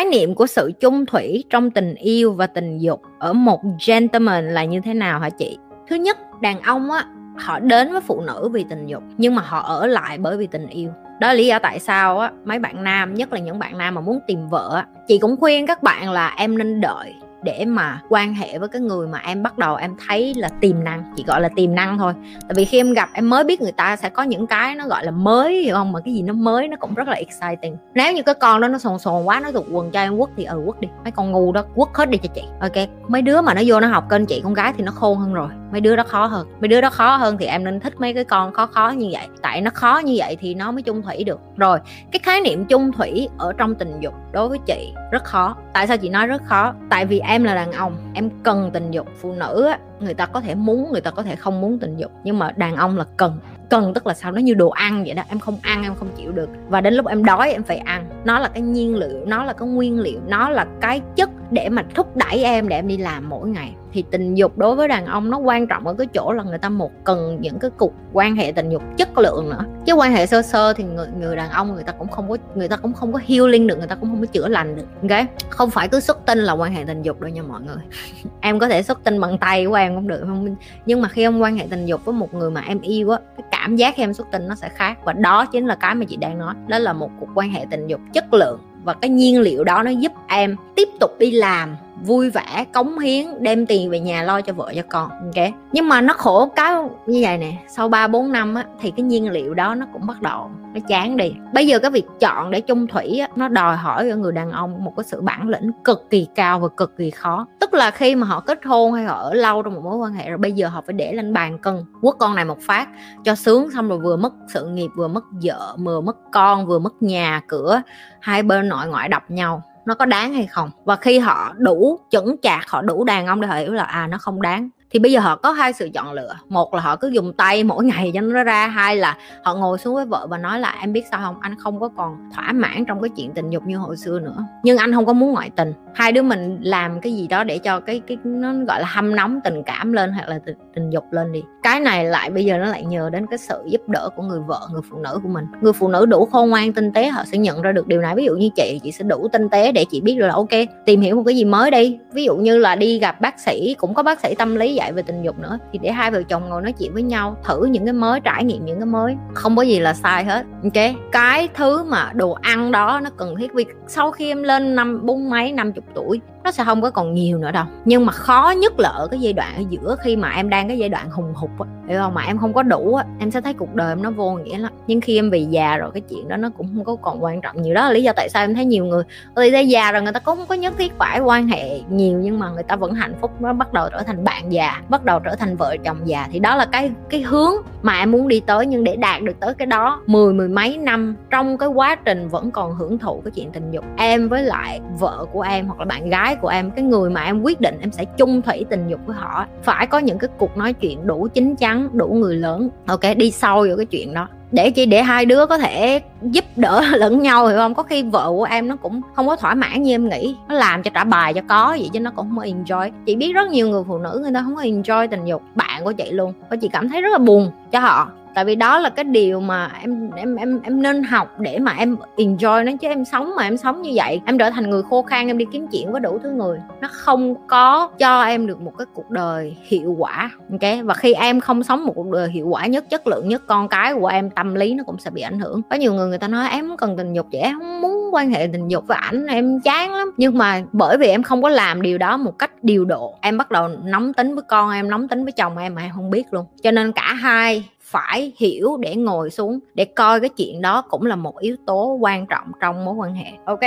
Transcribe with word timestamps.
khái 0.00 0.06
niệm 0.06 0.34
của 0.34 0.46
sự 0.46 0.72
chung 0.80 1.06
thủy 1.06 1.44
trong 1.50 1.70
tình 1.70 1.94
yêu 1.94 2.32
và 2.32 2.46
tình 2.46 2.78
dục 2.78 3.02
ở 3.18 3.32
một 3.32 3.60
gentleman 3.86 4.54
là 4.54 4.64
như 4.64 4.80
thế 4.80 4.94
nào 4.94 5.20
hả 5.20 5.30
chị? 5.30 5.58
Thứ 5.88 5.96
nhất, 5.96 6.18
đàn 6.40 6.60
ông 6.60 6.90
á, 6.90 7.04
họ 7.38 7.58
đến 7.58 7.92
với 7.92 8.00
phụ 8.00 8.20
nữ 8.20 8.48
vì 8.52 8.64
tình 8.70 8.86
dục, 8.86 9.02
nhưng 9.16 9.34
mà 9.34 9.42
họ 9.42 9.60
ở 9.60 9.86
lại 9.86 10.18
bởi 10.18 10.36
vì 10.36 10.46
tình 10.46 10.66
yêu. 10.66 10.90
Đó 11.20 11.28
là 11.28 11.34
lý 11.34 11.46
do 11.46 11.58
tại 11.58 11.78
sao 11.78 12.18
á, 12.18 12.30
mấy 12.44 12.58
bạn 12.58 12.84
nam, 12.84 13.14
nhất 13.14 13.32
là 13.32 13.38
những 13.38 13.58
bạn 13.58 13.78
nam 13.78 13.94
mà 13.94 14.00
muốn 14.00 14.18
tìm 14.26 14.48
vợ 14.48 14.82
chị 15.08 15.18
cũng 15.18 15.36
khuyên 15.40 15.66
các 15.66 15.82
bạn 15.82 16.10
là 16.10 16.34
em 16.36 16.58
nên 16.58 16.80
đợi 16.80 17.14
để 17.42 17.64
mà 17.64 18.00
quan 18.08 18.34
hệ 18.34 18.58
với 18.58 18.68
cái 18.68 18.82
người 18.82 19.06
mà 19.06 19.18
em 19.18 19.42
bắt 19.42 19.58
đầu 19.58 19.76
em 19.76 19.94
thấy 20.08 20.34
là 20.34 20.48
tiềm 20.60 20.84
năng, 20.84 21.12
chỉ 21.16 21.24
gọi 21.26 21.40
là 21.40 21.48
tiềm 21.56 21.74
năng 21.74 21.98
thôi. 21.98 22.12
Tại 22.40 22.54
vì 22.56 22.64
khi 22.64 22.80
em 22.80 22.92
gặp, 22.92 23.08
em 23.12 23.30
mới 23.30 23.44
biết 23.44 23.60
người 23.60 23.72
ta 23.72 23.96
sẽ 23.96 24.08
có 24.08 24.22
những 24.22 24.46
cái 24.46 24.74
nó 24.74 24.86
gọi 24.86 25.04
là 25.04 25.10
mới, 25.10 25.62
hiểu 25.62 25.74
không? 25.74 25.92
Mà 25.92 26.00
cái 26.00 26.14
gì 26.14 26.22
nó 26.22 26.32
mới 26.32 26.68
nó 26.68 26.76
cũng 26.76 26.94
rất 26.94 27.08
là 27.08 27.14
exciting. 27.14 27.76
Nếu 27.94 28.12
như 28.12 28.22
cái 28.22 28.34
con 28.34 28.60
đó 28.60 28.68
nó 28.68 28.78
sồn 28.78 28.98
sồn 28.98 29.24
quá, 29.24 29.40
nó 29.40 29.52
thuộc 29.52 29.66
quần 29.72 29.90
cho 29.90 30.00
em 30.00 30.18
quất 30.18 30.30
thì 30.36 30.44
ừ 30.44 30.62
quất 30.66 30.80
đi. 30.80 30.88
Mấy 31.04 31.10
con 31.10 31.32
ngu 31.32 31.52
đó 31.52 31.64
quất 31.74 31.88
hết 31.94 32.10
đi 32.10 32.18
cho 32.18 32.28
chị. 32.34 32.42
Ok, 32.60 32.88
mấy 33.08 33.22
đứa 33.22 33.40
mà 33.40 33.54
nó 33.54 33.62
vô 33.66 33.80
nó 33.80 33.88
học 33.88 34.04
kênh 34.10 34.26
chị, 34.26 34.40
con 34.44 34.54
gái 34.54 34.72
thì 34.76 34.84
nó 34.84 34.92
khôn 34.92 35.18
hơn 35.18 35.34
rồi 35.34 35.48
mấy 35.72 35.80
đứa 35.80 35.96
đó 35.96 36.02
khó 36.06 36.26
hơn. 36.26 36.46
Mấy 36.60 36.68
đứa 36.68 36.80
đó 36.80 36.90
khó 36.90 37.16
hơn 37.16 37.36
thì 37.38 37.46
em 37.46 37.64
nên 37.64 37.80
thích 37.80 37.94
mấy 38.00 38.14
cái 38.14 38.24
con 38.24 38.52
khó 38.52 38.66
khó 38.66 38.88
như 38.88 39.08
vậy. 39.12 39.26
Tại 39.42 39.60
nó 39.60 39.70
khó 39.74 39.98
như 39.98 40.14
vậy 40.18 40.36
thì 40.40 40.54
nó 40.54 40.72
mới 40.72 40.82
chung 40.82 41.02
thủy 41.02 41.24
được. 41.24 41.40
Rồi, 41.56 41.78
cái 42.12 42.20
khái 42.22 42.40
niệm 42.40 42.64
chung 42.64 42.92
thủy 42.92 43.28
ở 43.38 43.52
trong 43.58 43.74
tình 43.74 44.00
dục 44.00 44.14
đối 44.32 44.48
với 44.48 44.58
chị 44.66 44.92
rất 45.10 45.24
khó. 45.24 45.56
Tại 45.72 45.86
sao 45.86 45.96
chị 45.96 46.08
nói 46.08 46.26
rất 46.26 46.42
khó? 46.44 46.74
Tại 46.90 47.06
vì 47.06 47.18
em 47.18 47.44
là 47.44 47.54
đàn 47.54 47.72
ông, 47.72 47.96
em 48.14 48.30
cần 48.42 48.70
tình 48.72 48.90
dục. 48.90 49.06
Phụ 49.20 49.32
nữ 49.32 49.66
á, 49.66 49.78
người 50.00 50.14
ta 50.14 50.26
có 50.26 50.40
thể 50.40 50.54
muốn, 50.54 50.92
người 50.92 51.00
ta 51.00 51.10
có 51.10 51.22
thể 51.22 51.36
không 51.36 51.60
muốn 51.60 51.78
tình 51.78 51.96
dục. 51.96 52.10
Nhưng 52.24 52.38
mà 52.38 52.52
đàn 52.56 52.76
ông 52.76 52.98
là 52.98 53.04
cần. 53.16 53.38
Cần 53.70 53.94
tức 53.94 54.06
là 54.06 54.14
sao? 54.14 54.32
Nó 54.32 54.40
như 54.40 54.54
đồ 54.54 54.68
ăn 54.68 55.04
vậy 55.04 55.14
đó. 55.14 55.22
Em 55.28 55.38
không 55.38 55.58
ăn, 55.62 55.82
em 55.82 55.94
không 55.94 56.08
chịu 56.16 56.32
được. 56.32 56.48
Và 56.68 56.80
đến 56.80 56.94
lúc 56.94 57.06
em 57.06 57.24
đói, 57.24 57.52
em 57.52 57.62
phải 57.62 57.76
ăn. 57.76 58.06
Nó 58.24 58.38
là 58.38 58.48
cái 58.48 58.62
nhiên 58.62 58.96
liệu, 58.96 59.24
nó 59.26 59.44
là 59.44 59.52
cái 59.52 59.68
nguyên 59.68 60.00
liệu, 60.00 60.20
nó 60.26 60.48
là 60.48 60.66
cái 60.80 61.00
chất 61.16 61.30
để 61.50 61.68
mà 61.68 61.84
thúc 61.94 62.16
đẩy 62.16 62.44
em, 62.44 62.68
để 62.68 62.76
em 62.76 62.88
đi 62.88 62.96
làm 62.96 63.28
mỗi 63.28 63.48
ngày. 63.48 63.74
Thì 63.92 64.04
tình 64.10 64.34
dục 64.34 64.58
đối 64.58 64.76
với 64.76 64.88
đàn 64.88 65.06
ông 65.06 65.30
nó 65.30 65.38
quan 65.38 65.66
trọng 65.66 65.86
ở 65.86 65.94
cái 65.94 66.06
chỗ 66.06 66.32
là 66.32 66.42
người 66.42 66.58
ta 66.58 66.68
một 66.68 66.90
cần 67.04 67.38
những 67.40 67.58
cái 67.58 67.70
cuộc 67.78 67.92
quan 68.12 68.36
hệ 68.36 68.52
tình 68.52 68.70
dục 68.70 68.82
chất 68.96 69.18
lượng 69.18 69.50
nữa. 69.50 69.64
Chứ 69.86 69.94
quan 69.94 70.12
hệ 70.12 70.26
sơ 70.26 70.42
sơ 70.42 70.72
thì 70.72 70.84
người 70.84 71.06
người 71.18 71.36
đàn 71.36 71.50
ông 71.50 71.74
người 71.74 71.84
ta 71.84 71.92
cũng 71.92 72.08
không 72.08 72.28
có, 72.28 72.36
người 72.54 72.68
ta 72.68 72.76
cũng 72.76 72.92
không 72.92 73.12
có 73.12 73.20
healing 73.26 73.66
được, 73.66 73.78
người 73.78 73.86
ta 73.86 73.94
cũng 73.94 74.08
không 74.08 74.20
có 74.20 74.26
chữa 74.26 74.48
lành 74.48 74.76
được, 74.76 74.86
ok? 75.02 75.26
Không 75.48 75.70
phải 75.70 75.88
cứ 75.88 76.00
xuất 76.00 76.26
tinh 76.26 76.38
là 76.38 76.52
quan 76.52 76.72
hệ 76.72 76.84
tình 76.84 77.02
dục 77.02 77.20
đâu 77.20 77.30
nha 77.30 77.42
mọi 77.42 77.60
người. 77.60 77.82
Em 78.40 78.58
có 78.58 78.68
thể 78.68 78.82
xuất 78.82 79.04
tinh 79.04 79.20
bằng 79.20 79.38
tay 79.38 79.66
của 79.66 79.74
em 79.74 79.94
cũng 79.94 80.08
được, 80.08 80.20
không 80.20 80.56
nhưng 80.86 81.02
mà 81.02 81.08
khi 81.08 81.22
em 81.22 81.38
quan 81.38 81.56
hệ 81.56 81.66
tình 81.70 81.86
dục 81.86 82.04
với 82.04 82.12
một 82.12 82.34
người 82.34 82.50
mà 82.50 82.60
em 82.60 82.80
yêu 82.80 83.10
á, 83.10 83.18
cái 83.36 83.46
cảm 83.50 83.76
giác 83.76 83.94
khi 83.96 84.02
em 84.02 84.14
xuất 84.14 84.26
tinh 84.32 84.48
nó 84.48 84.54
sẽ 84.54 84.68
khác. 84.68 84.98
Và 85.04 85.12
đó 85.12 85.46
chính 85.46 85.66
là 85.66 85.74
cái 85.74 85.94
mà 85.94 86.04
chị 86.08 86.16
đang 86.16 86.38
nói. 86.38 86.54
Đó 86.68 86.78
là 86.78 86.92
một 86.92 87.10
cuộc 87.20 87.28
quan 87.34 87.50
hệ 87.50 87.66
tình 87.70 87.86
dục 87.86 88.00
chất 88.12 88.34
lượng 88.34 88.60
và 88.84 88.94
cái 88.94 89.10
nhiên 89.10 89.40
liệu 89.40 89.64
đó 89.64 89.82
nó 89.82 89.90
giúp 89.90 90.12
em 90.28 90.56
tiếp 90.74 90.88
tục 91.00 91.10
đi 91.18 91.30
làm 91.30 91.76
vui 92.00 92.30
vẻ 92.30 92.64
cống 92.72 92.98
hiến 92.98 93.26
đem 93.40 93.66
tiền 93.66 93.90
về 93.90 94.00
nhà 94.00 94.22
lo 94.22 94.40
cho 94.40 94.52
vợ 94.52 94.72
cho 94.76 94.82
con 94.88 95.10
ok? 95.10 95.48
Nhưng 95.72 95.88
mà 95.88 96.00
nó 96.00 96.12
khổ 96.12 96.52
cái 96.56 96.74
như 97.06 97.20
vậy 97.22 97.38
nè 97.38 97.52
sau 97.68 97.88
3 97.88 98.08
4 98.08 98.32
năm 98.32 98.54
á 98.54 98.64
thì 98.80 98.90
cái 98.90 99.04
nhiên 99.04 99.30
liệu 99.30 99.54
đó 99.54 99.74
nó 99.74 99.86
cũng 99.92 100.06
bắt 100.06 100.22
đầu 100.22 100.50
nó 100.74 100.80
chán 100.88 101.16
đi. 101.16 101.34
Bây 101.54 101.66
giờ 101.66 101.78
cái 101.78 101.90
việc 101.90 102.06
chọn 102.20 102.50
để 102.50 102.60
chung 102.60 102.86
thủy 102.86 103.18
á, 103.18 103.28
nó 103.36 103.48
đòi 103.48 103.76
hỏi 103.76 104.10
ở 104.10 104.16
người 104.16 104.32
đàn 104.32 104.50
ông 104.50 104.84
một 104.84 104.92
cái 104.96 105.04
sự 105.04 105.20
bản 105.20 105.48
lĩnh 105.48 105.70
cực 105.84 106.10
kỳ 106.10 106.26
cao 106.34 106.60
và 106.60 106.68
cực 106.68 106.96
kỳ 106.96 107.10
khó. 107.10 107.46
Tức 107.60 107.74
là 107.74 107.90
khi 107.90 108.14
mà 108.14 108.26
họ 108.26 108.40
kết 108.40 108.64
hôn 108.64 108.92
hay 108.92 109.04
họ 109.04 109.14
ở 109.14 109.34
lâu 109.34 109.62
trong 109.62 109.74
một 109.74 109.80
mối 109.84 109.96
quan 109.96 110.12
hệ 110.12 110.28
rồi 110.28 110.38
bây 110.38 110.52
giờ 110.52 110.68
họ 110.68 110.82
phải 110.86 110.92
để 110.92 111.12
lên 111.12 111.32
bàn 111.32 111.58
cân 111.58 111.84
quất 112.00 112.14
con 112.18 112.34
này 112.34 112.44
một 112.44 112.58
phát 112.60 112.88
cho 113.24 113.34
sướng 113.34 113.70
xong 113.70 113.88
rồi 113.88 113.98
vừa 113.98 114.16
mất 114.16 114.32
sự 114.54 114.66
nghiệp 114.66 114.88
vừa 114.96 115.08
mất 115.08 115.24
vợ 115.42 115.76
vừa 115.78 116.00
mất 116.00 116.16
con 116.32 116.66
vừa 116.66 116.78
mất 116.78 117.02
nhà 117.02 117.40
cửa 117.46 117.82
hai 118.20 118.42
bên 118.42 118.68
nội 118.68 118.86
ngoại 118.86 119.08
đập 119.08 119.22
nhau 119.28 119.62
nó 119.86 119.94
có 119.94 120.04
đáng 120.04 120.34
hay 120.34 120.46
không? 120.46 120.70
Và 120.84 120.96
khi 120.96 121.18
họ 121.18 121.52
đủ 121.58 122.00
chững 122.10 122.36
chạc, 122.42 122.68
họ 122.68 122.82
đủ 122.82 123.04
đàn 123.04 123.26
ông 123.26 123.40
để 123.40 123.48
họ 123.48 123.54
hiểu 123.54 123.72
là 123.72 123.84
à 123.84 124.06
nó 124.06 124.18
không 124.18 124.42
đáng 124.42 124.70
thì 124.90 124.98
bây 124.98 125.12
giờ 125.12 125.20
họ 125.20 125.36
có 125.36 125.52
hai 125.52 125.72
sự 125.72 125.88
chọn 125.94 126.12
lựa. 126.12 126.34
Một 126.48 126.74
là 126.74 126.80
họ 126.80 126.96
cứ 126.96 127.08
dùng 127.08 127.32
tay 127.32 127.64
mỗi 127.64 127.84
ngày 127.90 128.10
cho 128.14 128.20
nó 128.20 128.44
ra 128.44 128.66
hai 128.66 128.96
là 128.96 129.16
họ 129.42 129.54
ngồi 129.54 129.78
xuống 129.78 129.94
với 129.94 130.06
vợ 130.06 130.26
và 130.30 130.38
nói 130.38 130.60
là 130.60 130.76
em 130.80 130.92
biết 130.92 131.04
sao 131.10 131.20
không? 131.24 131.36
Anh 131.40 131.54
không 131.58 131.80
có 131.80 131.88
còn 131.96 132.30
thỏa 132.34 132.52
mãn 132.52 132.84
trong 132.84 133.02
cái 133.02 133.10
chuyện 133.16 133.30
tình 133.34 133.50
dục 133.50 133.62
như 133.66 133.76
hồi 133.76 133.96
xưa 133.96 134.20
nữa. 134.20 134.44
Nhưng 134.62 134.78
anh 134.78 134.92
không 134.92 135.06
có 135.06 135.12
muốn 135.12 135.32
ngoại 135.32 135.50
tình. 135.56 135.72
Hai 135.94 136.12
đứa 136.12 136.22
mình 136.22 136.58
làm 136.62 137.00
cái 137.00 137.12
gì 137.12 137.26
đó 137.28 137.44
để 137.44 137.58
cho 137.58 137.80
cái 137.80 138.00
cái 138.06 138.16
nó 138.24 138.54
gọi 138.54 138.80
là 138.80 138.86
hâm 138.86 139.16
nóng 139.16 139.40
tình 139.44 139.62
cảm 139.62 139.92
lên 139.92 140.12
hoặc 140.12 140.28
là 140.28 140.38
tình, 140.46 140.56
tình 140.74 140.90
dục 140.90 141.04
lên 141.10 141.32
đi. 141.32 141.42
Cái 141.62 141.80
này 141.80 142.04
lại 142.04 142.30
bây 142.30 142.44
giờ 142.44 142.58
nó 142.58 142.66
lại 142.66 142.84
nhờ 142.84 143.10
đến 143.10 143.26
cái 143.26 143.38
sự 143.38 143.62
giúp 143.66 143.88
đỡ 143.88 144.08
của 144.16 144.22
người 144.22 144.40
vợ 144.40 144.60
người 144.72 144.82
phụ 144.90 144.98
nữ 144.98 145.20
của 145.22 145.28
mình. 145.28 145.46
Người 145.60 145.72
phụ 145.72 145.88
nữ 145.88 146.06
đủ 146.06 146.28
khôn 146.32 146.50
ngoan 146.50 146.72
tinh 146.72 146.92
tế 146.92 147.08
họ 147.08 147.22
sẽ 147.32 147.38
nhận 147.38 147.62
ra 147.62 147.72
được 147.72 147.86
điều 147.86 148.00
này. 148.00 148.14
Ví 148.14 148.24
dụ 148.24 148.34
như 148.34 148.48
chị 148.56 148.80
chị 148.82 148.92
sẽ 148.92 149.04
đủ 149.04 149.28
tinh 149.32 149.48
tế 149.48 149.72
để 149.72 149.84
chị 149.90 150.00
biết 150.00 150.14
được 150.14 150.26
là 150.26 150.34
ok 150.34 150.48
tìm 150.86 151.00
hiểu 151.00 151.16
một 151.16 151.22
cái 151.26 151.36
gì 151.36 151.44
mới 151.44 151.70
đi. 151.70 151.98
Ví 152.12 152.24
dụ 152.24 152.36
như 152.36 152.58
là 152.58 152.76
đi 152.76 152.98
gặp 152.98 153.20
bác 153.20 153.40
sĩ 153.40 153.74
cũng 153.78 153.94
có 153.94 154.02
bác 154.02 154.20
sĩ 154.20 154.34
tâm 154.34 154.56
lý 154.56 154.79
dạy 154.80 154.92
về 154.92 155.02
tình 155.02 155.22
dục 155.22 155.38
nữa, 155.38 155.58
thì 155.72 155.78
để 155.82 155.92
hai 155.92 156.10
vợ 156.10 156.22
chồng 156.22 156.48
ngồi 156.48 156.62
nói 156.62 156.72
chuyện 156.72 156.94
với 156.94 157.02
nhau, 157.02 157.36
thử 157.44 157.64
những 157.64 157.84
cái 157.84 157.92
mới, 157.92 158.20
trải 158.20 158.44
nghiệm 158.44 158.64
những 158.64 158.78
cái 158.78 158.86
mới. 158.86 159.16
Không 159.34 159.56
có 159.56 159.62
gì 159.62 159.78
là 159.78 159.94
sai 159.94 160.24
hết, 160.24 160.44
ok? 160.64 160.94
Cái 161.12 161.48
thứ 161.54 161.84
mà 161.84 162.10
đồ 162.14 162.32
ăn 162.32 162.72
đó 162.72 163.00
nó 163.04 163.10
cần 163.16 163.36
thiết, 163.36 163.52
vì 163.54 163.64
sau 163.86 164.10
khi 164.10 164.28
em 164.28 164.42
lên 164.42 164.74
năm, 164.74 165.06
bốn 165.06 165.30
mấy, 165.30 165.52
năm 165.52 165.72
chục 165.72 165.84
tuổi, 165.94 166.20
nó 166.44 166.50
sẽ 166.50 166.64
không 166.64 166.82
có 166.82 166.90
còn 166.90 167.14
nhiều 167.14 167.38
nữa 167.38 167.50
đâu. 167.50 167.64
Nhưng 167.84 168.06
mà 168.06 168.12
khó 168.12 168.54
nhất 168.56 168.80
là 168.80 168.88
ở 168.88 169.06
cái 169.06 169.20
giai 169.20 169.32
đoạn 169.32 169.54
ở 169.56 169.62
giữa 169.70 169.96
khi 170.04 170.16
mà 170.16 170.30
em 170.30 170.48
đang 170.48 170.68
cái 170.68 170.78
giai 170.78 170.88
đoạn 170.88 171.10
hùng 171.10 171.32
hục 171.34 171.50
á, 171.60 171.66
hiểu 171.88 171.98
không? 171.98 172.14
Mà 172.14 172.22
em 172.22 172.38
không 172.38 172.52
có 172.52 172.62
đủ 172.62 172.94
á, 172.94 173.04
em 173.18 173.30
sẽ 173.30 173.40
thấy 173.40 173.54
cuộc 173.54 173.74
đời 173.74 173.92
em 173.92 174.02
nó 174.02 174.10
vô 174.10 174.32
nghĩa 174.32 174.58
lắm. 174.58 174.72
Nhưng 174.86 175.00
khi 175.00 175.18
em 175.18 175.30
về 175.30 175.38
già 175.38 175.76
rồi, 175.76 175.90
cái 175.94 176.00
chuyện 176.00 176.28
đó 176.28 176.36
nó 176.36 176.50
cũng 176.56 176.68
không 176.74 176.84
có 176.84 176.96
còn 177.02 177.24
quan 177.24 177.40
trọng 177.40 177.62
nhiều. 177.62 177.74
Đó 177.74 177.86
là 177.86 177.92
lý 177.92 178.02
do 178.02 178.12
tại 178.16 178.28
sao 178.28 178.44
em 178.44 178.54
thấy 178.54 178.64
nhiều 178.64 178.84
người 178.84 179.04
người 179.36 179.50
ta 179.50 179.58
già 179.58 179.92
rồi 179.92 180.02
người 180.02 180.12
ta 180.12 180.20
cũng 180.20 180.36
không 180.36 180.46
có 180.46 180.54
nhất 180.54 180.74
thiết 180.78 180.92
phải 180.98 181.20
quan 181.20 181.48
hệ 181.48 181.80
nhiều, 181.90 182.18
nhưng 182.18 182.38
mà 182.38 182.50
người 182.50 182.62
ta 182.62 182.76
vẫn 182.76 182.94
hạnh 182.94 183.14
phúc, 183.20 183.30
nó 183.40 183.52
bắt 183.52 183.72
đầu 183.72 183.88
trở 183.92 184.02
thành 184.02 184.24
bạn 184.24 184.52
già 184.52 184.69
bắt 184.88 185.04
đầu 185.04 185.20
trở 185.20 185.36
thành 185.36 185.56
vợ 185.56 185.76
chồng 185.84 185.98
già. 186.04 186.28
Thì 186.32 186.38
đó 186.38 186.56
là 186.56 186.64
cái 186.64 186.90
cái 187.10 187.22
hướng 187.22 187.52
mà 187.82 187.98
em 187.98 188.10
muốn 188.10 188.28
đi 188.28 188.40
tới, 188.40 188.66
nhưng 188.66 188.84
để 188.84 188.96
đạt 188.96 189.22
được 189.22 189.40
tới 189.40 189.54
cái 189.54 189.66
đó, 189.66 190.02
mười 190.06 190.32
mười 190.32 190.48
mấy 190.48 190.78
năm 190.78 191.16
trong 191.30 191.58
cái 191.58 191.68
quá 191.68 191.94
trình 191.94 192.28
vẫn 192.28 192.50
còn 192.50 192.74
hưởng 192.74 192.98
thụ 192.98 193.20
cái 193.24 193.30
chuyện 193.30 193.50
tình 193.52 193.70
dục, 193.70 193.84
em 193.96 194.28
với 194.28 194.42
lại 194.42 194.80
vợ 194.98 195.26
của 195.32 195.42
em 195.42 195.66
hoặc 195.66 195.78
là 195.78 195.84
bạn 195.84 196.10
gái 196.10 196.36
của 196.36 196.48
em, 196.48 196.70
cái 196.70 196.84
người 196.84 197.10
mà 197.10 197.24
em 197.24 197.42
quyết 197.42 197.60
định 197.60 197.78
em 197.80 197.92
sẽ 197.92 198.04
chung 198.04 198.42
thủy 198.42 198.64
tình 198.70 198.88
dục 198.88 199.00
với 199.06 199.16
họ, 199.16 199.46
phải 199.62 199.86
có 199.86 199.98
những 199.98 200.18
cái 200.18 200.30
cuộc 200.38 200.56
nói 200.56 200.72
chuyện 200.72 201.06
đủ 201.06 201.28
chín 201.34 201.56
chắn, 201.56 201.88
đủ 201.92 202.06
người 202.06 202.36
lớn. 202.36 202.68
Ok, 202.86 203.00
đi 203.16 203.30
sâu 203.30 203.66
vào 203.68 203.76
cái 203.76 203.86
chuyện 203.86 204.14
đó 204.14 204.28
để 204.52 204.70
chỉ 204.70 204.86
để 204.86 205.02
hai 205.02 205.26
đứa 205.26 205.46
có 205.46 205.58
thể 205.58 206.00
giúp 206.22 206.44
đỡ 206.56 206.82
lẫn 206.96 207.22
nhau 207.22 207.46
hiểu 207.46 207.58
không? 207.58 207.74
Có 207.74 207.82
khi 207.82 208.02
vợ 208.02 208.28
của 208.28 208.44
em 208.44 208.68
nó 208.68 208.76
cũng 208.76 209.00
không 209.14 209.26
có 209.26 209.36
thỏa 209.36 209.54
mãn 209.54 209.82
như 209.82 209.94
em 209.94 210.08
nghĩ. 210.08 210.36
Nó 210.48 210.54
làm 210.54 210.82
cho 210.82 210.90
trả 210.94 211.04
bài 211.04 211.34
cho 211.34 211.40
có 211.48 211.76
vậy 211.78 211.90
chứ 211.92 212.00
nó 212.00 212.10
cũng 212.16 212.28
không 212.28 212.36
có 212.38 212.44
enjoy. 212.44 212.90
Chị 213.06 213.16
biết 213.16 213.32
rất 213.32 213.50
nhiều 213.50 213.68
người 213.68 213.82
phụ 213.88 213.98
nữ 213.98 214.18
người 214.22 214.32
ta 214.34 214.42
không 214.42 214.56
có 214.56 214.62
enjoy 214.62 215.08
tình 215.08 215.24
dục. 215.24 215.42
Bạn 215.54 215.84
của 215.84 215.92
chị 215.92 216.10
luôn. 216.10 216.32
Và 216.50 216.56
chị 216.56 216.68
cảm 216.68 216.88
thấy 216.88 217.02
rất 217.02 217.10
là 217.12 217.18
buồn 217.18 217.50
cho 217.72 217.80
họ 217.80 218.08
tại 218.34 218.44
vì 218.44 218.54
đó 218.54 218.78
là 218.78 218.90
cái 218.90 219.04
điều 219.04 219.40
mà 219.40 219.70
em 219.80 220.10
em 220.10 220.36
em 220.36 220.60
em 220.62 220.82
nên 220.82 221.02
học 221.02 221.40
để 221.40 221.58
mà 221.58 221.74
em 221.78 221.96
enjoy 222.16 222.64
nó 222.64 222.72
chứ 222.80 222.88
em 222.88 223.04
sống 223.04 223.32
mà 223.36 223.42
em 223.42 223.56
sống 223.56 223.82
như 223.82 223.90
vậy. 223.94 224.20
Em 224.26 224.38
trở 224.38 224.50
thành 224.50 224.70
người 224.70 224.82
khô 224.82 225.02
khan, 225.02 225.26
em 225.26 225.38
đi 225.38 225.44
kiếm 225.52 225.66
chuyện 225.72 225.92
với 225.92 226.00
đủ 226.00 226.18
thứ 226.22 226.30
người. 226.30 226.58
Nó 226.80 226.88
không 226.92 227.34
có 227.46 227.88
cho 227.98 228.22
em 228.22 228.46
được 228.46 228.60
một 228.60 228.72
cái 228.78 228.86
cuộc 228.94 229.10
đời 229.10 229.56
hiệu 229.62 229.94
quả, 229.98 230.30
ok? 230.50 230.84
Và 230.84 230.94
khi 230.94 231.12
em 231.12 231.40
không 231.40 231.62
sống 231.62 231.84
một 231.84 231.92
cuộc 231.96 232.10
đời 232.10 232.30
hiệu 232.30 232.48
quả 232.48 232.66
nhất, 232.66 232.90
chất 232.90 233.06
lượng 233.06 233.28
nhất, 233.28 233.42
con 233.46 233.68
cái 233.68 233.94
của 233.94 234.06
em, 234.06 234.30
tâm 234.30 234.54
lý 234.54 234.74
nó 234.74 234.84
cũng 234.84 234.98
sẽ 234.98 235.10
bị 235.10 235.22
ảnh 235.22 235.38
hưởng. 235.38 235.62
Có 235.70 235.76
nhiều 235.76 235.94
người 235.94 236.08
người 236.08 236.18
ta 236.18 236.28
nói 236.28 236.48
em 236.50 236.76
cần 236.76 236.96
tình 236.96 237.12
dục 237.12 237.26
vậy, 237.32 237.40
em 237.40 237.58
không 237.58 237.80
muốn 237.80 238.14
quan 238.14 238.30
hệ 238.30 238.48
tình 238.52 238.68
dục 238.68 238.84
với 238.86 238.98
ảnh, 239.00 239.26
em 239.26 239.60
chán 239.60 239.94
lắm. 239.94 240.10
Nhưng 240.16 240.38
mà 240.38 240.62
bởi 240.72 240.98
vì 240.98 241.08
em 241.08 241.22
không 241.22 241.42
có 241.42 241.48
làm 241.48 241.82
điều 241.82 241.98
đó 241.98 242.16
một 242.16 242.38
cách 242.38 242.50
điều 242.62 242.84
độ, 242.84 243.14
em 243.20 243.38
bắt 243.38 243.50
đầu 243.50 243.68
nóng 243.84 244.12
tính 244.12 244.34
với 244.34 244.44
con 244.48 244.70
em, 244.70 244.90
nóng 244.90 245.08
tính 245.08 245.24
với 245.24 245.32
chồng 245.32 245.58
em 245.58 245.74
mà 245.74 245.82
em 245.82 245.90
không 245.94 246.10
biết 246.10 246.26
luôn. 246.30 246.46
Cho 246.62 246.70
nên 246.70 246.92
cả 246.92 247.12
hai 247.12 247.64
phải 247.90 248.32
hiểu 248.36 248.76
để 248.80 248.96
ngồi 248.96 249.30
xuống, 249.30 249.58
để 249.74 249.84
coi 249.84 250.20
cái 250.20 250.28
chuyện 250.28 250.60
đó 250.60 250.82
cũng 250.82 251.06
là 251.06 251.16
một 251.16 251.38
yếu 251.38 251.56
tố 251.66 251.98
quan 252.00 252.26
trọng 252.26 252.52
trong 252.60 252.84
mối 252.84 252.94
quan 252.94 253.14
hệ, 253.14 253.30
ok? 253.44 253.60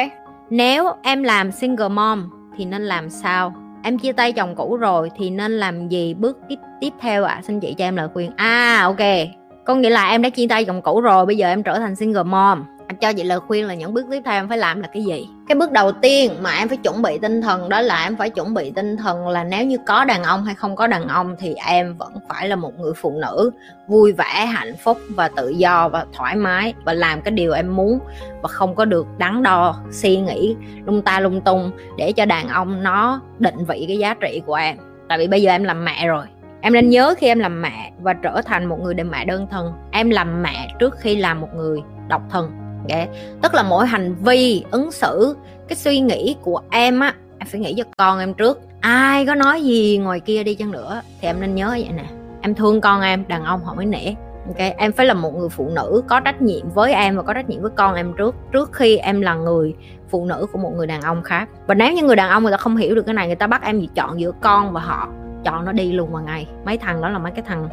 Nếu 0.50 0.90
em 1.04 1.24
làm 1.24 1.52
single 1.52 1.90
mom 1.90 2.30
thì 2.58 2.66
nên 2.66 2.81
làm 2.81 3.10
sao? 3.10 3.54
Em 3.84 3.98
chia 3.98 4.12
tay 4.12 4.31
chồng 4.31 4.56
cũ 4.56 4.78
rồi 4.78 5.10
thì 5.18 5.30
nên 5.30 5.52
làm 5.52 5.88
gì 5.88 6.14
bước 6.14 6.38
tiếp 6.50 6.56
tiếp 6.81 6.94
theo 7.00 7.24
ạ? 7.24 7.34
À? 7.34 7.42
xin 7.42 7.60
chị 7.60 7.75
cho 7.78 7.86
em 7.86 7.96
lời 7.96 8.08
khuyên. 8.14 8.31
À 8.36 8.81
ok. 8.84 9.28
Có 9.66 9.75
nghĩa 9.75 9.90
là 9.90 10.10
em 10.10 10.22
đã 10.22 10.30
chia 10.30 10.48
tay 10.48 10.66
chồng 10.66 10.81
cũ 10.81 11.02
rồi, 11.02 11.26
bây 11.26 11.38
giờ 11.38 11.48
em 11.48 11.64
trở 11.64 11.80
thành 11.80 11.96
single 11.96 12.24
mom 12.24 12.64
anh 12.94 13.00
cho 13.00 13.13
chị 13.13 13.24
lời 13.24 13.40
khuyên 13.40 13.68
là 13.68 13.74
những 13.74 13.94
bước 13.94 14.06
tiếp 14.12 14.22
theo 14.25 14.34
em 14.34 14.50
phải 14.50 14.57
làm 14.57 14.81
là 14.81 14.88
cái 14.94 15.04
gì? 15.04 15.28
Cái 15.48 15.56
bước 15.56 15.72
đầu 15.72 15.92
tiên 15.92 16.31
mà 16.42 16.51
em 16.51 16.68
phải 16.68 16.78
chuẩn 16.78 17.01
bị 17.01 17.19
tinh 17.22 17.42
thần 17.42 17.69
đó 17.69 17.81
là 17.81 18.04
em 18.04 18.16
phải 18.16 18.30
chuẩn 18.30 18.54
bị 18.54 18.72
tinh 18.72 18.98
thần 18.98 19.28
là 19.28 19.44
nếu 19.44 19.66
như 19.66 19.78
có 19.86 20.06
đàn 20.06 20.24
ông 20.24 20.45
hay 20.45 20.56
không 20.56 20.75
có 20.75 20.88
đàn 20.88 21.07
ông 21.07 21.36
thì 21.40 21.54
em 21.68 21.98
vẫn 21.98 22.13
phải 22.30 22.50
là 22.50 22.56
một 22.56 22.80
người 22.80 22.94
phụ 22.95 23.19
nữ 23.22 23.51
vui 23.88 24.12
vẻ, 24.12 24.45
hạnh 24.45 24.74
phúc 24.84 24.98
và 25.10 25.28
tự 25.28 25.50
do 25.50 25.90
và 25.90 26.06
thoải 26.13 26.36
mái 26.36 26.74
và 26.86 26.94
làm 26.94 27.22
cái 27.22 27.31
điều 27.31 27.51
em 27.51 27.75
muốn 27.75 28.00
và 28.42 28.50
không 28.50 28.75
có 28.75 28.86
được 28.86 29.07
đắn 29.18 29.44
đo, 29.44 29.75
suy 29.92 30.18
nghĩ, 30.18 30.56
lung 30.86 31.01
ta 31.01 31.19
lung 31.19 31.42
tung 31.42 31.72
để 31.98 32.12
cho 32.12 32.25
đàn 32.25 32.48
ông 32.48 32.84
nó 32.84 33.22
định 33.40 33.66
vị 33.66 33.86
cái 33.88 33.98
giá 33.98 34.13
trị 34.13 34.42
của 34.45 34.56
em. 34.56 34.78
Tại 35.10 35.18
vì 35.18 35.28
bây 35.28 35.42
giờ 35.42 35.51
em 35.51 35.63
làm 35.63 35.86
mẹ 35.86 36.07
rồi. 36.07 36.25
Em 36.62 36.74
nên 36.74 36.90
nhớ 36.90 37.16
khi 37.18 37.28
em 37.28 37.40
làm 37.40 37.62
mẹ 37.62 37.92
và 38.01 38.13
trở 38.13 38.42
thành 38.45 38.66
một 38.66 38.80
người 38.84 38.94
mẹ 38.94 39.25
đơn 39.25 39.48
thân. 39.51 39.74
Em 39.92 40.10
làm 40.10 40.44
mẹ 40.44 40.74
trước 40.80 40.95
khi 41.00 41.16
làm 41.16 41.42
một 41.42 41.50
người 41.56 41.80
độc 42.07 42.22
thân 42.30 42.62
okay. 42.83 43.07
tức 43.41 43.53
là 43.53 43.63
mỗi 43.63 43.88
hành 43.88 44.15
vi 44.15 44.63
ứng 44.71 44.91
xử, 44.91 45.35
cái 45.68 45.75
suy 45.75 46.00
nghĩ 46.00 46.35
của 46.41 46.62
em 46.71 47.00
á, 47.00 47.13
em 47.39 47.47
phải 47.47 47.62
nghĩ 47.62 47.74
cho 47.77 47.83
con 47.97 48.19
em 48.19 48.33
trước. 48.33 48.62
Ai 48.80 49.25
có 49.25 49.35
nói 49.35 49.63
gì 49.63 49.97
ngoài 49.97 50.19
kia 50.19 50.44
đi 50.44 50.56
chăng 50.56 50.71
nữa 50.71 51.01
thì 51.21 51.27
em 51.27 51.41
nên 51.41 51.56
nhớ 51.56 51.69
vậy 51.69 51.89
nè. 51.95 52.06
Em 52.41 52.56
thương 52.56 52.81
con 52.81 53.01
em, 53.01 53.27
đàn 53.27 53.44
ông 53.44 53.63
họ 53.63 53.74
mới 53.74 53.85
nể. 53.85 54.13
Ok, 54.47 54.57
em 54.77 54.91
phải 54.91 55.06
là 55.06 55.13
một 55.13 55.35
người 55.35 55.50
phụ 55.50 55.69
nữ 55.69 56.03
có 56.07 56.19
trách 56.19 56.41
nhiệm 56.41 56.69
với 56.69 56.94
em 56.94 57.18
và 57.18 57.24
có 57.24 57.33
trách 57.33 57.50
nhiệm 57.50 57.62
với 57.62 57.71
con 57.75 57.95
em 57.95 58.13
trước 58.18 58.35
trước 58.51 58.74
khi 58.74 58.97
em 58.97 59.21
là 59.21 59.35
người 59.35 59.75
phụ 60.09 60.25
nữ 60.25 60.47
của 60.51 60.59
một 60.59 60.71
người 60.75 60.88
đàn 60.88 61.01
ông 61.01 61.24
khác. 61.24 61.50
Và 61.68 61.75
nếu 61.75 61.94
như 61.94 62.03
người 62.03 62.15
đàn 62.15 62.30
ông 62.30 62.44
người 62.44 62.51
ta 62.51 62.57
không 62.57 62.77
hiểu 62.77 62.95
được 62.95 63.06
cái 63.06 63.13
này, 63.13 63.27
người 63.27 63.35
ta 63.35 63.47
bắt 63.47 63.63
em 63.63 63.80
gì 63.80 63.89
chọn 63.95 64.19
giữa 64.19 64.31
con 64.41 64.74
và 64.74 64.81
họ, 64.81 65.09
chọn 65.44 65.65
nó 65.65 65.71
đi 65.71 65.91
luôn 65.91 66.13
vào 66.13 66.24
ngày. 66.24 66.47
Mấy 66.65 66.77
thằng 66.77 67.01
đó 67.01 67.09
là 67.09 67.19
mấy 67.19 67.31
cái 67.31 67.44
thằng, 67.47 67.69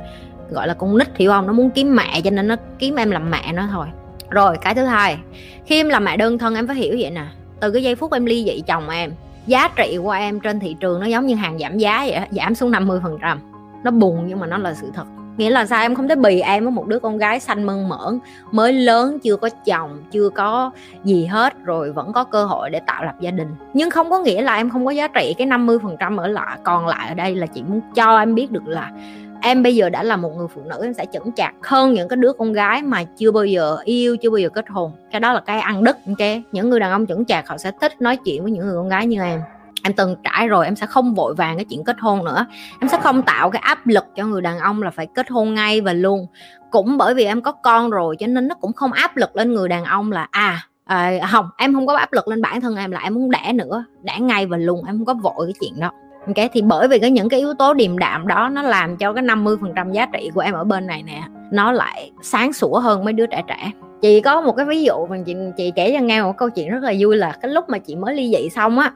gọi 0.51 0.67
là 0.69 0.75
con 0.75 0.99
nít 0.99 1.17
hiểu 1.17 1.31
không? 1.31 1.47
Nó 1.47 1.53
muốn 1.53 1.71
kiếm 1.71 1.97
mẹ 1.97 2.21
cho 2.25 2.31
nên 2.31 2.49
nó 2.49 2.57
kiếm 2.79 2.97
em 2.97 3.11
làm 3.11 3.31
mẹ 3.31 3.53
nó 3.53 3.69
thôi 3.73 3.87
rồi, 4.31 4.57
cái 4.61 4.75
thứ 4.75 4.85
hai. 4.85 5.19
Khi 5.67 5.81
em 5.81 5.89
làm 5.89 6.05
mẹ 6.05 6.17
đơn 6.17 6.39
thân, 6.39 6.55
em 6.55 6.67
phải 6.67 6.77
hiểu 6.77 6.97
vậy 7.01 7.11
nè. 7.11 7.25
Từ 7.61 7.71
cái 7.71 7.83
giây 7.83 7.95
phút 7.95 8.13
em 8.13 8.25
ly 8.25 8.45
dị 8.45 8.63
chồng 8.67 8.89
em, 8.89 9.13
giá 9.47 9.69
trị 9.77 9.99
của 10.03 10.11
em 10.11 10.41
trên 10.41 10.61
thị 10.61 10.77
trường 10.81 11.01
nó 11.01 11.07
giống 11.07 11.27
như 11.27 11.35
hàng 11.35 11.59
giảm 11.59 11.79
giá 11.79 12.05
vậy 12.07 12.21
giảm 12.31 12.55
xuống 12.55 12.71
50 12.71 13.01
phần 13.03 13.19
trăm. 13.23 13.39
Nó 13.85 13.91
buồn 13.91 14.25
nhưng 14.27 14.41
mà 14.41 14.47
nó 14.47 14.59
là 14.59 14.75
sự 14.75 14.91
thật. 14.95 15.05
Nghĩa 15.37 15.51
là 15.51 15.67
sao? 15.67 15.83
Em 15.83 15.95
không 15.95 16.09
thể 16.09 16.15
bì 16.15 16.41
em 16.41 16.65
với 16.65 16.71
một 16.71 16.87
đứa 16.87 16.99
con 16.99 17.19
gái 17.19 17.41
xanh 17.41 17.65
mơn 17.65 17.89
mởn, 17.89 18.19
mới 18.53 18.73
lớn, 18.73 19.19
chưa 19.23 19.37
có 19.37 19.49
chồng, 19.67 20.03
chưa 20.11 20.29
có 20.29 20.71
gì 21.05 21.27
hết, 21.27 21.65
rồi 21.65 21.93
vẫn 21.93 22.13
có 22.13 22.25
cơ 22.25 22.45
hội 22.45 22.71
để 22.71 22.81
tạo 22.87 23.05
lập 23.05 23.15
gia 23.21 23.31
đình. 23.31 23.49
Nhưng 23.75 23.91
không 23.91 24.11
có 24.11 24.19
nghĩa 24.19 24.43
là 24.43 24.57
em 24.57 24.71
không 24.71 24.85
có 24.87 24.91
giá 24.91 25.09
trị 25.09 25.35
cái 25.39 25.47
50 25.47 25.79
phần 25.83 25.97
trăm 26.01 26.17
ở 26.17 26.27
lại 26.27 26.59
còn 26.63 26.87
lại 26.87 27.09
ở 27.09 27.15
đây 27.15 27.35
là 27.35 27.47
chị 27.47 27.63
muốn 27.63 27.81
cho 27.95 28.19
em 28.19 28.35
biết 28.35 28.51
được 28.51 28.67
là 28.67 28.91
em 29.41 29.63
bây 29.63 29.77
giờ 29.77 29.89
đã 29.89 30.03
là 30.03 30.17
một 30.17 30.37
người 30.37 30.49
phụ 30.55 30.63
nữ 30.65 30.81
em 30.83 30.95
sẽ 30.95 31.07
chững 31.13 31.33
chạc 31.33 31.55
hơn 31.63 31.95
những 31.95 32.09
cái 32.09 32.17
đứa 32.17 32.33
con 32.33 32.53
gái 32.53 32.83
mà 32.83 33.05
chưa 33.05 33.31
bao 33.31 33.45
giờ 33.45 33.77
yêu 33.85 34.17
chưa 34.17 34.31
bao 34.31 34.39
giờ 34.39 34.49
kết 34.49 34.65
hôn. 34.69 34.93
Cái 35.11 35.21
đó 35.21 35.33
là 35.33 35.41
cái 35.41 35.61
ăn 35.61 35.85
đứt 35.85 35.97
ok? 36.07 36.29
Những 36.53 36.71
người 36.71 36.81
đàn 36.81 36.93
ông 36.93 37.07
chững 37.07 37.25
chạc 37.25 37.49
họ 37.49 37.59
sẽ 37.59 37.73
thích 37.81 38.01
nói 38.01 38.17
chuyện 38.17 38.43
với 38.43 38.53
những 38.53 38.67
người 38.67 38.77
con 38.77 38.89
gái 38.89 39.07
như 39.07 39.21
em. 39.23 39.41
Em 39.83 39.93
từng 39.93 40.17
trải 40.25 40.49
rồi 40.49 40.65
em 40.65 40.77
sẽ 40.77 40.87
không 40.87 41.15
vội 41.15 41.35
vàng 41.35 41.57
cái 41.57 41.65
chuyện 41.65 41.85
kết 41.85 41.97
hôn 42.01 42.25
nữa. 42.25 42.47
Em 42.81 42.89
sẽ 42.89 42.99
không 43.03 43.23
tạo 43.23 43.51
cái 43.51 43.63
áp 43.65 43.87
lực 43.87 44.05
cho 44.17 44.27
người 44.27 44.43
đàn 44.43 44.59
ông 44.59 44.83
là 44.83 44.91
phải 44.91 45.07
kết 45.15 45.31
hôn 45.31 45.55
ngay 45.55 45.81
và 45.81 45.93
luôn. 45.93 46.27
Cũng 46.71 46.99
bởi 46.99 47.15
vì 47.15 47.25
em 47.25 47.43
có 47.43 47.53
con 47.53 47.91
rồi 47.91 48.17
cho 48.19 48.27
nên 48.27 48.49
nó 48.49 48.55
cũng 48.55 48.73
không 48.73 48.93
áp 48.93 49.17
lực 49.17 49.37
lên 49.37 49.55
người 49.55 49.69
đàn 49.69 49.85
ông 49.85 50.13
là 50.13 50.29
à 50.31 50.63
à, 50.91 51.13
không 51.31 51.49
em 51.57 51.75
không 51.75 51.87
có 51.87 51.97
áp 51.97 52.13
lực 52.13 52.29
lên 52.29 52.43
bản 52.43 52.61
thân 52.61 52.77
em 52.77 52.91
là 52.91 53.01
em 53.01 53.15
muốn 53.15 53.31
đẻ 53.31 53.53
nữa 53.53 53.85
đẻ 54.03 54.19
ngay 54.21 54.47
và 54.47 54.57
luôn 54.57 54.85
em 54.85 54.97
không 54.97 55.05
có 55.05 55.15
vội 55.15 55.47
cái 55.47 55.55
chuyện 55.61 55.81
đó 55.81 55.91
ok 56.27 56.51
thì 56.53 56.63
bởi 56.63 56.89
vì 56.89 56.99
cái 56.99 57.11
những 57.11 57.29
cái 57.29 57.41
yếu 57.41 57.55
tố 57.55 57.75
điềm 57.75 57.99
đạm 57.99 58.27
đó, 58.27 58.49
nó 58.49 58.63
làm 58.63 58.97
cho 58.97 59.13
cái 59.13 59.25
50% 59.25 59.93
giá 59.93 60.07
trị 60.07 60.31
của 60.35 60.41
em 60.41 60.55
ở 60.55 60.65
bên 60.65 60.87
này 60.87 61.03
nè, 61.03 61.23
nó 61.51 61.73
lại 61.73 62.11
sáng 62.23 62.53
sủa 62.53 62.79
hơn 62.79 63.05
mấy 63.05 63.13
đứa 63.13 63.27
trẻ 63.27 63.43
trẻ. 63.49 63.71
Chị 64.03 64.21
có 64.21 64.41
một 64.41 64.53
cái 64.53 64.67
ví 64.67 64.83
dụ 64.83 65.07
mà 65.07 65.17
chị 65.27 65.35
chị 65.57 65.73
kể 65.77 65.95
cho 65.99 66.05
nghe 66.05 66.23
một 66.23 66.37
câu 66.37 66.51
chuyện 66.51 66.71
rất 66.71 66.83
là 66.83 66.93
vui 67.01 67.17
là 67.17 67.33
cái 67.43 67.51
lúc 67.51 67.69
mà 67.69 67.79
chị 67.79 67.97
mới 67.97 68.15
ly 68.15 68.33
dị 68.37 68.49
xong 68.51 68.79
á, 68.79 68.93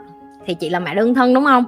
thì 0.47 0.55
chị 0.55 0.71
là 0.71 0.79
mẹ 0.79 0.95
đơn 0.95 1.15
thân, 1.15 1.35
đúng 1.35 1.45
không? 1.45 1.65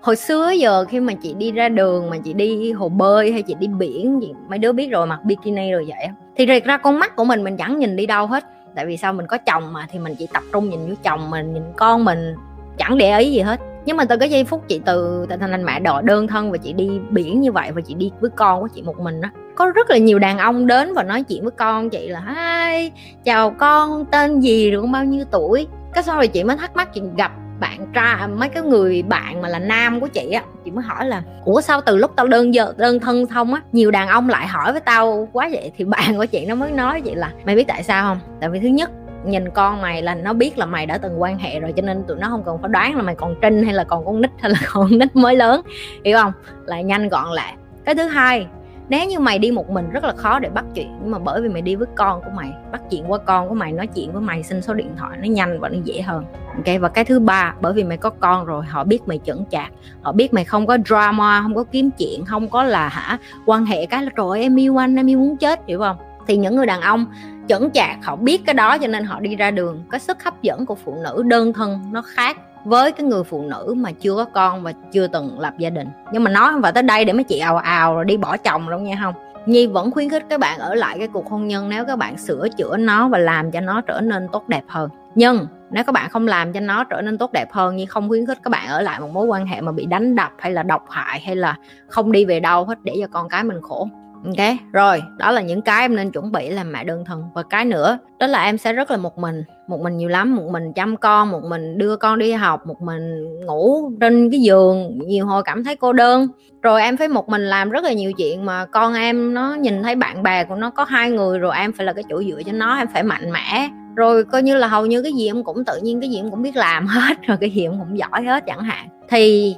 Hồi 0.00 0.16
xưa 0.16 0.50
giờ 0.50 0.84
khi 0.88 1.00
mà 1.00 1.12
chị 1.22 1.34
đi 1.34 1.52
ra 1.52 1.68
đường, 1.68 2.10
mà 2.10 2.18
chị 2.24 2.32
đi 2.32 2.72
hồ 2.72 2.88
bơi 2.88 3.32
hay 3.32 3.42
chị 3.42 3.54
đi 3.60 3.66
biển 3.66 4.22
gì 4.22 4.32
mấy 4.48 4.58
đứa 4.58 4.72
biết 4.72 4.90
rồi, 4.90 5.06
mặc 5.06 5.24
bikini 5.24 5.72
rồi 5.72 5.86
vậy 5.88 6.08
thì 6.36 6.46
thật 6.46 6.64
ra 6.64 6.76
con 6.76 6.98
mắt 6.98 7.16
của 7.16 7.24
mình 7.24 7.44
mình 7.44 7.56
chẳng 7.56 7.78
nhìn 7.78 7.96
đi 7.96 8.06
đâu 8.06 8.26
hết. 8.26 8.44
Tại 8.74 8.86
vì 8.86 8.96
sao? 8.96 9.12
Mình 9.12 9.26
có 9.26 9.38
chồng 9.38 9.72
mà, 9.72 9.86
thì 9.90 9.98
mình 9.98 10.14
chỉ 10.18 10.26
tập 10.32 10.42
trung 10.52 10.70
nhìn 10.70 10.88
vô 10.88 10.94
chồng 11.02 11.30
mình, 11.30 11.54
nhìn 11.54 11.62
con 11.76 12.04
mình, 12.04 12.34
chẳng 12.78 12.98
để 12.98 13.18
ý 13.18 13.32
gì 13.32 13.40
hết 13.40 13.60
nhưng 13.84 13.96
mà 13.96 14.04
từ 14.04 14.16
cái 14.16 14.30
giây 14.30 14.44
phút 14.44 14.64
chị 14.68 14.80
từ 14.84 15.26
thành 15.28 15.40
thành 15.40 15.64
mẹ 15.64 15.80
đòi 15.80 16.02
đơn 16.02 16.26
thân 16.26 16.52
và 16.52 16.58
chị 16.58 16.72
đi 16.72 16.90
biển 17.10 17.40
như 17.40 17.52
vậy 17.52 17.72
và 17.72 17.80
chị 17.80 17.94
đi 17.94 18.10
với 18.20 18.30
con 18.36 18.60
của 18.60 18.68
chị 18.74 18.82
một 18.82 19.00
mình 19.00 19.20
á, 19.20 19.30
có 19.54 19.72
rất 19.74 19.90
là 19.90 19.96
nhiều 19.96 20.18
đàn 20.18 20.38
ông 20.38 20.66
đến 20.66 20.94
và 20.94 21.02
nói 21.02 21.22
chuyện 21.22 21.42
với 21.42 21.50
con 21.50 21.90
chị 21.90 22.08
là 22.08 22.20
hai 22.20 22.92
chào 23.24 23.50
con, 23.50 24.04
tên 24.04 24.40
gì 24.40 24.70
rồi 24.70 24.86
bao 24.92 25.04
nhiêu 25.04 25.24
tuổi? 25.30 25.66
Cái 25.94 26.02
sau 26.02 26.16
rồi 26.16 26.28
chị 26.28 26.44
mới 26.44 26.56
thắc 26.56 26.76
mắc, 26.76 26.94
chị 26.94 27.00
gặp 27.16 27.32
bạn 27.60 27.86
trai 27.94 28.16
à, 28.20 28.26
mấy 28.26 28.48
cái 28.48 28.62
người 28.62 29.02
bạn 29.02 29.42
mà 29.42 29.48
là 29.48 29.58
nam 29.58 30.00
của 30.00 30.06
chị 30.06 30.30
á, 30.30 30.42
chị 30.64 30.70
mới 30.70 30.84
hỏi 30.84 31.06
là, 31.06 31.22
ủa, 31.44 31.60
sao 31.60 31.80
từ 31.80 31.96
lúc 31.96 32.12
tao 32.16 32.26
đơn 32.26 32.54
giờ 32.54 32.72
đơn 32.76 33.00
thân 33.00 33.26
xong 33.26 33.54
á, 33.54 33.62
nhiều 33.72 33.90
đàn 33.90 34.08
ông 34.08 34.28
lại 34.28 34.46
hỏi 34.46 34.72
với 34.72 34.80
tao 34.80 35.28
quá 35.32 35.48
vậy? 35.52 35.72
Thì 35.76 35.84
bạn 35.84 36.16
của 36.16 36.26
chị 36.26 36.46
nó 36.46 36.54
mới 36.54 36.70
nói 36.70 37.02
vậy 37.04 37.14
là, 37.14 37.32
mày 37.46 37.56
biết 37.56 37.64
tại 37.68 37.82
sao 37.82 38.04
không? 38.04 38.18
Tại 38.40 38.50
vì 38.50 38.60
thứ 38.60 38.68
nhất 38.68 38.90
nhìn 39.24 39.50
con 39.50 39.82
mày 39.82 40.02
là 40.02 40.14
nó 40.14 40.32
biết 40.32 40.58
là 40.58 40.66
mày 40.66 40.86
đã 40.86 40.98
từng 40.98 41.22
quan 41.22 41.38
hệ 41.38 41.60
rồi, 41.60 41.72
cho 41.76 41.82
nên 41.82 42.04
tụi 42.04 42.16
nó 42.16 42.28
không 42.28 42.42
cần 42.44 42.58
phải 42.58 42.68
đoán 42.68 42.96
là 42.96 43.02
mày 43.02 43.14
còn 43.14 43.34
trinh 43.42 43.62
hay 43.64 43.74
là 43.74 43.84
còn 43.84 44.04
con 44.04 44.20
nít 44.20 44.30
hay 44.38 44.50
là 44.50 44.58
còn 44.72 44.98
nít 44.98 45.16
mới 45.16 45.36
lớn. 45.36 45.60
Hiểu 46.04 46.18
không? 46.18 46.32
Lại 46.64 46.84
nhanh 46.84 47.08
gọn 47.08 47.28
lại. 47.28 47.54
Cái 47.84 47.94
thứ 47.94 48.06
hai, 48.06 48.46
nếu 48.88 49.06
như 49.06 49.20
mày 49.20 49.38
đi 49.38 49.50
một 49.50 49.70
mình 49.70 49.90
rất 49.90 50.04
là 50.04 50.12
khó 50.16 50.38
để 50.38 50.48
bắt 50.48 50.64
chuyện. 50.74 50.98
Nhưng 51.02 51.10
mà 51.10 51.18
bởi 51.18 51.42
vì 51.42 51.48
mày 51.48 51.62
đi 51.62 51.74
với 51.74 51.86
con 51.94 52.22
của 52.22 52.30
mày, 52.34 52.52
bắt 52.72 52.80
chuyện 52.90 53.04
qua 53.12 53.18
con 53.18 53.48
của 53.48 53.54
mày, 53.54 53.72
nói 53.72 53.86
chuyện 53.86 54.12
với 54.12 54.22
mày, 54.22 54.42
xin 54.42 54.62
số 54.62 54.74
điện 54.74 54.90
thoại 54.98 55.18
nó 55.20 55.26
nhanh 55.28 55.60
và 55.60 55.68
nó 55.68 55.78
dễ 55.84 56.02
hơn. 56.02 56.24
Ok? 56.56 56.80
Và 56.80 56.88
cái 56.88 57.04
thứ 57.04 57.20
ba, 57.20 57.54
bởi 57.60 57.72
vì 57.72 57.84
mày 57.84 57.96
có 57.96 58.10
con 58.10 58.44
rồi, 58.44 58.64
họ 58.64 58.84
biết 58.84 59.08
mày 59.08 59.20
chững 59.24 59.44
chạc. 59.50 59.72
Họ 60.02 60.12
biết 60.12 60.34
mày 60.34 60.44
không 60.44 60.66
có 60.66 60.78
drama, 60.86 61.40
không 61.42 61.54
có 61.54 61.64
kiếm 61.64 61.90
chuyện, 61.98 62.24
không 62.24 62.48
có 62.48 62.62
là 62.62 62.88
hả, 62.88 63.18
quan 63.46 63.66
hệ 63.66 63.86
cái 63.86 64.02
là 64.02 64.10
trời 64.16 64.42
em 64.42 64.60
yêu 64.60 64.76
anh, 64.76 64.96
em 64.96 65.10
yêu 65.10 65.18
muốn 65.18 65.36
chết 65.36 65.60
hiểu 65.66 65.78
không? 65.78 65.96
Thì 66.26 66.36
những 66.36 66.56
người 66.56 66.66
đàn 66.66 66.80
ông 66.80 67.06
chững 67.48 67.70
chạc, 67.70 67.96
họ 68.04 68.16
biết 68.16 68.42
cái 68.46 68.54
đó 68.54 68.78
cho 68.78 68.86
nên 68.86 69.04
họ 69.04 69.20
đi 69.20 69.36
ra 69.36 69.50
đường. 69.50 69.84
Cái 69.90 70.00
sức 70.00 70.24
hấp 70.24 70.42
dẫn 70.42 70.66
của 70.66 70.74
phụ 70.74 70.94
nữ 71.04 71.22
đơn 71.26 71.52
thân 71.52 71.80
nó 71.92 72.02
khác 72.02 72.36
với 72.64 72.92
cái 72.92 73.06
người 73.06 73.24
phụ 73.24 73.42
nữ 73.42 73.74
mà 73.76 73.92
chưa 73.92 74.16
có 74.16 74.24
con 74.24 74.62
và 74.62 74.72
chưa 74.92 75.06
từng 75.06 75.40
lập 75.40 75.54
gia 75.58 75.70
đình. 75.70 75.88
Nhưng 76.12 76.24
mà 76.24 76.30
nói 76.30 76.52
không 76.52 76.62
phải 76.62 76.72
tới 76.72 76.82
đây 76.82 77.04
để 77.04 77.12
mấy 77.12 77.24
chị 77.24 77.38
ào 77.38 77.56
ào 77.56 77.94
rồi 77.94 78.04
đi 78.04 78.16
bỏ 78.16 78.36
chồng 78.36 78.70
đâu 78.70 78.80
nha, 78.80 78.98
không. 79.02 79.14
Nhi 79.46 79.66
vẫn 79.66 79.90
khuyến 79.90 80.08
khích 80.08 80.24
các 80.28 80.40
bạn 80.40 80.58
ở 80.58 80.74
lại 80.74 80.98
cái 80.98 81.08
cuộc 81.08 81.30
hôn 81.30 81.48
nhân 81.48 81.68
nếu 81.68 81.84
các 81.84 81.96
bạn 81.98 82.18
sửa 82.18 82.48
chữa 82.56 82.76
nó 82.76 83.08
và 83.08 83.18
làm 83.18 83.50
cho 83.50 83.60
nó 83.60 83.80
trở 83.80 84.00
nên 84.00 84.28
tốt 84.32 84.48
đẹp 84.48 84.62
hơn. 84.68 84.90
Nhưng 85.14 85.46
nếu 85.70 85.84
các 85.84 85.92
bạn 85.92 86.10
không 86.10 86.26
làm 86.26 86.52
cho 86.52 86.60
nó 86.60 86.84
trở 86.84 87.02
nên 87.02 87.18
tốt 87.18 87.32
đẹp 87.32 87.52
hơn, 87.52 87.76
Nhi 87.76 87.86
không 87.86 88.08
khuyến 88.08 88.26
khích 88.26 88.38
các 88.42 88.50
bạn 88.50 88.68
ở 88.68 88.82
lại 88.82 89.00
một 89.00 89.10
mối 89.12 89.26
quan 89.26 89.46
hệ 89.46 89.60
mà 89.60 89.72
bị 89.72 89.86
đánh 89.86 90.14
đập 90.14 90.30
hay 90.38 90.52
là 90.52 90.62
độc 90.62 90.84
hại 90.90 91.20
hay 91.26 91.36
là 91.36 91.56
không 91.88 92.12
đi 92.12 92.24
về 92.24 92.40
đâu 92.40 92.64
hết 92.64 92.78
để 92.82 92.96
cho 93.00 93.06
con 93.12 93.28
cái 93.28 93.44
mình 93.44 93.60
khổ 93.62 93.88
ok, 94.24 94.56
rồi, 94.72 95.02
đó 95.18 95.30
là 95.30 95.40
những 95.42 95.62
cái 95.62 95.80
em 95.80 95.96
nên 95.96 96.10
chuẩn 96.10 96.32
bị 96.32 96.48
làm 96.48 96.72
mẹ 96.72 96.84
đơn 96.84 97.04
thân. 97.04 97.24
Và 97.34 97.42
cái 97.42 97.64
nữa, 97.64 97.98
đó 98.18 98.26
là 98.26 98.44
em 98.44 98.58
sẽ 98.58 98.72
rất 98.72 98.90
là 98.90 98.96
một 98.96 99.18
mình. 99.18 99.44
Một 99.68 99.80
mình 99.80 99.96
nhiều 99.96 100.08
lắm, 100.08 100.36
một 100.36 100.48
mình 100.50 100.72
chăm 100.72 100.96
con, 100.96 101.30
một 101.30 101.42
mình 101.44 101.78
đưa 101.78 101.96
con 101.96 102.18
đi 102.18 102.32
học, 102.32 102.66
một 102.66 102.82
mình 102.82 103.24
ngủ 103.46 103.90
trên 104.00 104.30
cái 104.30 104.40
giường. 104.40 104.98
Nhiều 105.06 105.26
hồi 105.26 105.42
cảm 105.44 105.64
thấy 105.64 105.76
cô 105.76 105.92
đơn. 105.92 106.28
Rồi 106.62 106.82
em 106.82 106.96
phải 106.96 107.08
một 107.08 107.28
mình 107.28 107.42
làm 107.42 107.70
rất 107.70 107.84
là 107.84 107.92
nhiều 107.92 108.12
chuyện 108.12 108.46
mà 108.46 108.66
con 108.66 108.94
em 108.94 109.34
nó 109.34 109.54
nhìn 109.54 109.82
thấy 109.82 109.94
bạn 109.94 110.22
bè 110.22 110.44
của 110.44 110.54
nó 110.54 110.70
có 110.70 110.84
hai 110.84 111.10
người 111.10 111.38
rồi 111.38 111.56
em 111.56 111.72
phải 111.72 111.86
là 111.86 111.92
cái 111.92 112.04
chỗ 112.10 112.22
dựa 112.22 112.42
cho 112.46 112.52
nó, 112.52 112.76
em 112.76 112.86
phải 112.92 113.02
mạnh 113.02 113.32
mẽ. 113.32 113.68
Rồi 113.96 114.24
coi 114.24 114.42
như 114.42 114.56
là 114.56 114.66
hầu 114.66 114.86
như 114.86 115.02
cái 115.02 115.12
gì 115.12 115.26
em 115.26 115.44
cũng, 115.44 115.64
tự 115.64 115.80
nhiên 115.82 116.00
cái 116.00 116.10
gì 116.10 116.16
em 116.16 116.30
cũng 116.30 116.42
biết 116.42 116.56
làm 116.56 116.86
hết, 116.86 117.22
rồi 117.22 117.36
cái 117.40 117.50
gì 117.50 117.62
em 117.62 117.72
cũng 117.78 117.98
giỏi 117.98 118.22
hết 118.22 118.44
chẳng 118.46 118.62
hạn. 118.62 118.88
Thì 119.08 119.54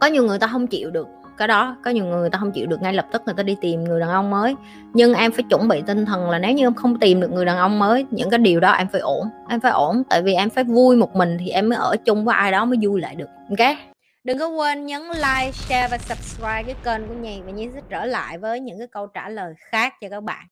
có 0.00 0.06
nhiều 0.06 0.24
người 0.24 0.38
ta 0.38 0.46
không 0.46 0.66
chịu 0.66 0.90
được 0.90 1.08
cái 1.38 1.48
đó 1.48 1.76
có 1.84 1.90
nhiều 1.90 2.04
người, 2.04 2.20
người 2.20 2.30
ta 2.30 2.38
không 2.38 2.52
chịu 2.52 2.66
được 2.66 2.82
ngay 2.82 2.92
lập 2.92 3.06
tức 3.12 3.22
người 3.26 3.34
ta 3.34 3.42
đi 3.42 3.56
tìm 3.60 3.84
người 3.84 4.00
đàn 4.00 4.08
ông 4.08 4.30
mới. 4.30 4.54
Nhưng 4.94 5.14
em 5.14 5.32
phải 5.32 5.44
chuẩn 5.50 5.68
bị 5.68 5.82
tinh 5.86 6.06
thần 6.06 6.30
là 6.30 6.38
nếu 6.38 6.52
như 6.52 6.66
em 6.66 6.74
không 6.74 6.98
tìm 6.98 7.20
được 7.20 7.32
người 7.32 7.44
đàn 7.44 7.56
ông 7.56 7.78
mới 7.78 8.06
những 8.10 8.30
cái 8.30 8.38
điều 8.38 8.60
đó 8.60 8.72
em 8.72 8.88
phải 8.92 9.00
ổn. 9.00 9.28
Em 9.48 9.60
phải 9.60 9.72
ổn 9.72 10.02
tại 10.10 10.22
vì 10.22 10.34
em 10.34 10.50
phải 10.50 10.64
vui 10.64 10.96
một 10.96 11.16
mình 11.16 11.36
thì 11.40 11.48
em 11.48 11.68
mới 11.68 11.78
ở 11.78 11.96
chung 12.04 12.24
với 12.24 12.34
ai 12.34 12.52
đó 12.52 12.64
mới 12.64 12.78
vui 12.82 13.00
lại 13.00 13.14
được 13.14 13.28
ok? 13.50 13.76
Đừng 14.24 14.38
có 14.38 14.48
quên 14.48 14.86
nhấn 14.86 15.02
like 15.02 15.52
share 15.52 15.88
và 15.90 15.98
subscribe 15.98 16.62
cái 16.62 16.74
kênh 16.84 17.08
của 17.08 17.14
nhì 17.14 17.40
và 17.46 17.52
nhi 17.52 17.68
sẽ 17.74 17.80
trở 17.88 18.04
lại 18.04 18.38
với 18.38 18.60
những 18.60 18.78
cái 18.78 18.86
câu 18.86 19.06
trả 19.06 19.28
lời 19.28 19.54
khác 19.58 19.94
cho 20.00 20.08
các 20.10 20.22
bạn. 20.22 20.46